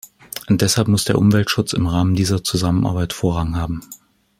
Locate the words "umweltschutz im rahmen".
1.19-2.15